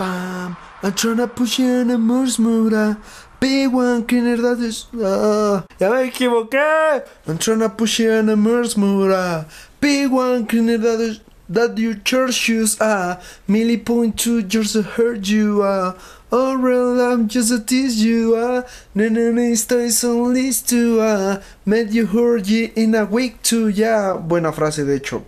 [0.00, 2.96] Bam, I'm tryna push you in a murmura.
[3.38, 4.86] Big one, cleaner that is.
[4.94, 7.04] Ah, ya me equivoqué.
[7.28, 9.44] I'm tryna push you in a murmura.
[9.78, 11.20] Big one, cleaner that is.
[11.50, 15.98] That your church shoes ah, Millie point two just to hurt you ah.
[16.32, 18.62] Oh, real, I'm just to tease you ah.
[18.94, 21.42] No, no, no, estoy on list to ah.
[21.66, 24.16] Met you hurt you in a week too, yeah.
[24.16, 25.26] Buena frase, de hecho.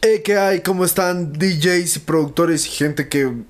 [0.00, 0.60] Eh, ¿qué hay?
[0.60, 3.44] ¿Cómo están DJs y productores y gente que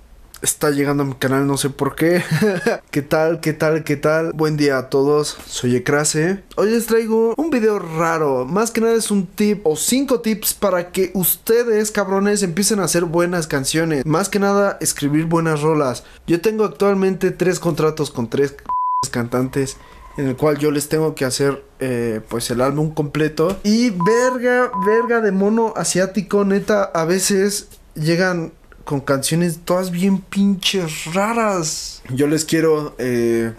[0.46, 1.46] está llegando a mi canal?
[1.46, 2.22] No sé por qué.
[2.90, 3.40] ¿Qué tal?
[3.40, 3.82] ¿Qué tal?
[3.82, 4.32] ¿Qué tal?
[4.32, 5.36] Buen día a todos.
[5.46, 6.44] Soy Ecrase.
[6.56, 8.44] Hoy les traigo un video raro.
[8.44, 12.84] Más que nada es un tip o cinco tips para que ustedes, cabrones, empiecen a
[12.84, 14.06] hacer buenas canciones.
[14.06, 16.04] Más que nada, escribir buenas rolas.
[16.28, 18.54] Yo tengo actualmente tres contratos con tres
[19.10, 19.76] cantantes
[20.16, 23.58] en el cual yo les tengo que hacer eh, pues el álbum completo.
[23.64, 28.52] Y verga, verga de mono asiático, neta, a veces llegan
[28.86, 32.02] con canciones todas bien pinches raras.
[32.08, 33.52] Yo les quiero eh,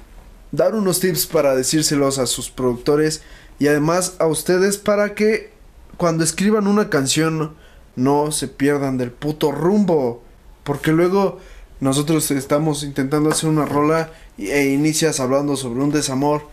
[0.53, 3.21] dar unos tips para decírselos a sus productores
[3.59, 5.51] y además a ustedes para que
[5.97, 7.55] cuando escriban una canción
[7.97, 10.23] no se pierdan del puto rumbo.
[10.63, 11.39] Porque luego
[11.81, 16.43] nosotros estamos intentando hacer una rola e inicias hablando sobre un desamor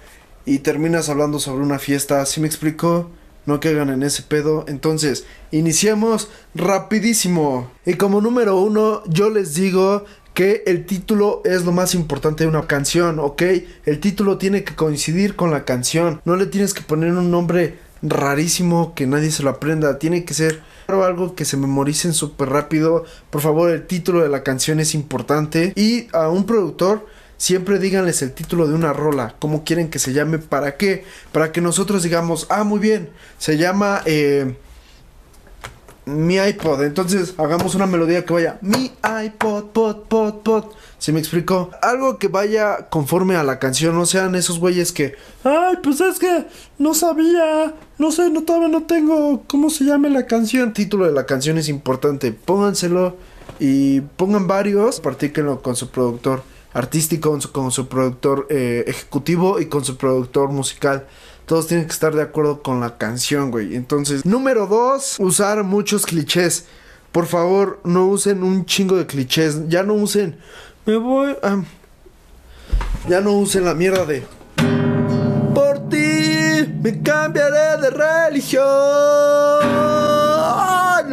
[0.46, 2.26] y terminas hablando sobre una fiesta.
[2.26, 3.08] ¿Sí me explico?
[3.46, 4.64] No caigan en ese pedo.
[4.68, 7.70] Entonces, iniciamos rapidísimo.
[7.84, 12.50] Y como número uno, yo les digo que el título es lo más importante de
[12.50, 13.42] una canción, ¿ok?
[13.86, 16.20] El título tiene que coincidir con la canción.
[16.24, 19.98] No le tienes que poner un nombre rarísimo que nadie se lo aprenda.
[19.98, 23.04] Tiene que ser algo que se memoricen súper rápido.
[23.30, 25.72] Por favor, el título de la canción es importante.
[25.76, 30.12] Y a un productor siempre díganles el título de una rola, cómo quieren que se
[30.12, 34.56] llame, para qué, para que nosotros digamos, ah, muy bien, se llama eh,
[36.06, 38.92] mi iPod, entonces hagamos una melodía que vaya, mi
[39.24, 40.64] iPod, pod, pod, pod,
[40.98, 41.70] ¿se me explicó?
[41.80, 45.14] Algo que vaya conforme a la canción, no sean esos güeyes que,
[45.44, 46.46] ay, pues es que
[46.78, 50.68] no sabía, no sé, no todavía no tengo cómo se llame la canción.
[50.68, 53.16] El título de la canción es importante, pónganselo
[53.58, 56.42] y pongan varios, partíquenlo con su productor
[56.74, 61.06] artístico, con su, productor eh, ejecutivo y con su productor musical.
[61.46, 63.76] Todos tienen que estar de acuerdo con la canción, güey.
[63.76, 66.66] Entonces, número dos, usar muchos clichés.
[67.12, 69.68] Por favor, no usen un chingo de clichés.
[69.68, 70.38] Ya no usen.
[70.84, 71.36] Me voy.
[73.08, 74.24] ya no usen la mierda de.
[75.54, 79.23] Por ti, me cambiaré de religión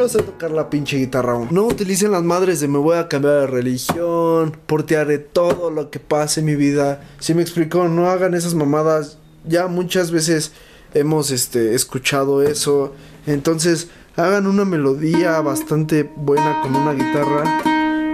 [0.02, 1.50] no sé tocar la pinche guitarra aún.
[1.52, 6.00] No utilicen las madres de me voy a cambiar de religión, portearé todo lo que
[6.00, 7.04] pase en mi vida.
[7.20, 9.20] Si me explicó, no hagan esas mamadas.
[9.46, 10.54] Ya muchas veces
[10.96, 12.96] hemos este, escuchado eso.
[13.28, 17.62] Entonces, hagan una melodía bastante buena con una guitarra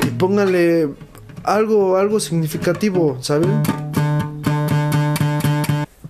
[0.06, 0.90] y pónganle
[1.44, 3.64] algo, algo significativo, ¿saben?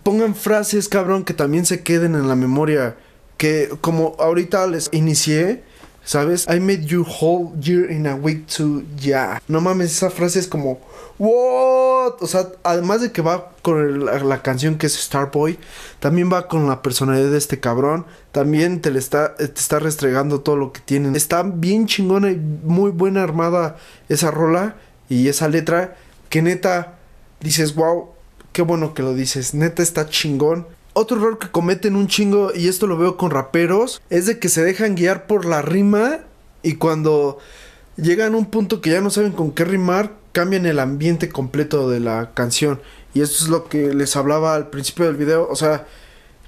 [0.02, 2.96] Pongan frases, cabrón, que también se queden en la memoria
[3.38, 5.64] que como ahorita les inicié,
[6.04, 6.48] ¿sabes?
[6.50, 9.42] I made you whole year in a week to yeah.
[9.48, 10.80] No mames, esa frase es como
[11.20, 12.22] what?
[12.22, 15.58] O sea, además de que va con la, canción que es Starboy,
[16.00, 18.06] también va con la personalidad de este cabrón.
[18.32, 21.16] También te le está te está restregando todo lo que tienen.
[21.16, 23.78] Está bien chingona y muy buena armada
[24.10, 24.76] esa rola
[25.10, 25.98] y esa letra
[26.30, 26.98] que neta
[27.42, 28.10] dices, "Wow,
[28.54, 29.54] qué bueno que lo dices.
[29.54, 34.02] Neta está chingón." Otro error que cometen un chingo, y esto lo veo con raperos,
[34.10, 36.22] es de que se dejan guiar por la rima
[36.64, 37.38] y cuando
[37.98, 41.88] llegan a un punto que ya no saben con qué rimar, cambian el ambiente completo
[41.88, 42.82] de la canción.
[43.14, 45.48] Y esto es lo que les hablaba al principio del video.
[45.48, 45.86] O sea,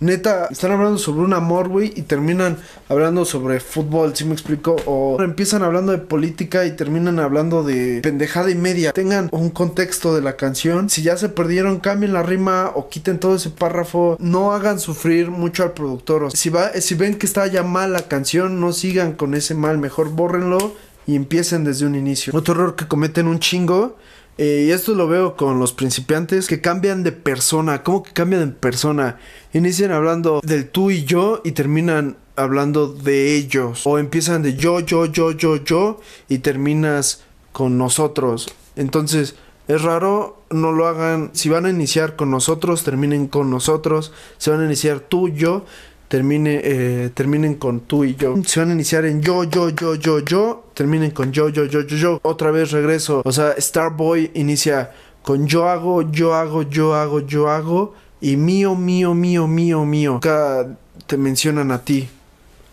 [0.02, 4.78] Neta, están hablando sobre un amor, güey, y terminan hablando sobre fútbol, ¿sí me explico?
[4.86, 8.94] O empiezan hablando de política y terminan hablando de pendejada y media.
[8.94, 10.90] Tengan un contexto de la canción.
[10.90, 14.16] Si ya se perdieron, cambien la rima o quiten todo ese párrafo.
[14.20, 16.32] No hagan sufrir mucho al productor.
[16.32, 19.78] si, va, si ven que está ya mal la canción, no sigan con ese mal.
[19.80, 20.76] Mejor bórrenlo
[21.06, 22.32] y empiecen desde un inicio.
[22.36, 23.98] Otro error que cometen un chingo
[24.42, 27.84] eh, y esto lo veo con los principiantes que cambian de persona.
[27.84, 29.20] ¿Cómo que cambian de persona?
[29.52, 33.82] Inician hablando del tú y yo y terminan hablando de ellos.
[33.86, 36.00] O empiezan de yo, yo, yo, yo, yo
[36.30, 37.22] y terminas
[37.52, 38.48] con nosotros.
[38.78, 39.36] Entonces,
[39.68, 41.32] es raro, no lo hagan.
[41.34, 44.14] Si van a iniciar con nosotros, terminen con nosotros.
[44.38, 45.66] Si van a iniciar tú, yo,
[46.08, 48.36] termine, eh, terminen con tú y yo.
[48.46, 51.82] Si van a iniciar en yo, yo, yo, yo, yo, terminen con yo, yo, yo,
[51.82, 52.20] yo, yo.
[52.24, 53.22] Otra vez regreso.
[53.26, 54.92] O sea, Starboy inicia
[55.24, 57.96] con yo hago, yo hago, yo hago, yo hago.
[58.22, 60.16] Y mío, mío, mío, mío, mío.
[60.16, 62.08] Acá te mencionan a ti.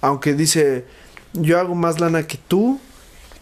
[0.00, 0.84] Aunque dice,
[1.32, 2.78] yo hago más lana que tú.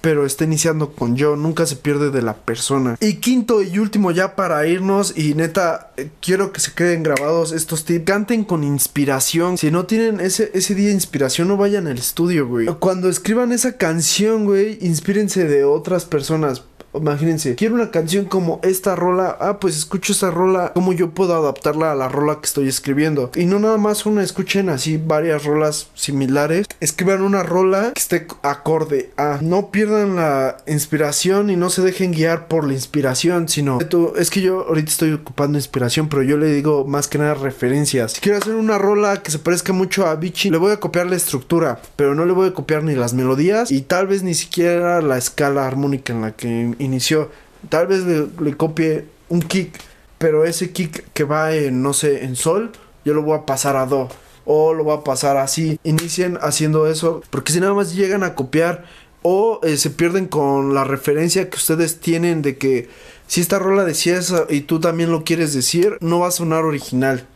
[0.04, 2.98] Pero está iniciando con yo, nunca se pierde de la persona.
[3.00, 7.52] Y quinto y último ya para irnos y neta, eh, quiero que se queden grabados
[7.52, 8.04] estos tips.
[8.04, 9.56] Canten con inspiración.
[9.56, 12.66] Si no tienen ese, ese día inspiración, no vayan al estudio, güey.
[12.80, 16.64] Cuando escriban esa canción, güey, inspírense de otras personas.
[16.94, 19.36] Imagínense, quiero una canción como esta rola.
[19.40, 20.72] Ah, pues escucho esta rola.
[20.74, 23.30] ¿Cómo yo puedo adaptarla a la rola que estoy escribiendo?
[23.34, 26.66] Y no nada más una, escuchen así varias rolas similares.
[26.80, 29.38] Escriban una rola que esté acorde a.
[29.42, 33.78] No pierdan la inspiración y no se dejen guiar por la inspiración, sino.
[34.16, 38.12] Es que yo ahorita estoy ocupando inspiración, pero yo le digo más que nada referencias.
[38.12, 41.06] Si quiero hacer una rola que se parezca mucho a Vichy, le voy a copiar
[41.06, 44.34] la estructura, pero no le voy a copiar ni las melodías y tal vez ni
[44.34, 47.30] siquiera la escala armónica en la que inició.
[47.68, 49.80] Tal vez le, copie un kick,
[50.18, 52.72] pero ese kick que va en, no sé, en sol,
[53.04, 54.08] yo lo voy a pasar a do.
[54.44, 55.78] O lo voy a pasar así.
[55.84, 57.22] Inicien haciendo eso.
[57.30, 58.84] Porque si nada más llegan a copiar
[59.22, 62.90] o eh, se pierden con la referencia que ustedes tienen de que
[63.26, 66.64] si esta rola decía eso y tú también lo quieres decir, no va a sonar
[66.64, 67.26] original.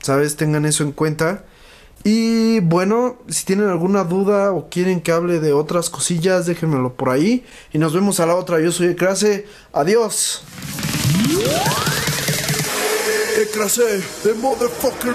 [0.00, 0.36] ¿Sabes?
[0.36, 1.44] Tengan eso en cuenta.
[2.04, 7.10] Y bueno, si tienen alguna duda o quieren que hable de otras cosillas, déjenmelo por
[7.10, 7.44] ahí.
[7.72, 8.60] Y nos vemos a la otra.
[8.60, 9.46] Yo soy Ecrase.
[9.72, 10.42] Adiós.
[13.40, 15.14] Ecrase, the motherfucker.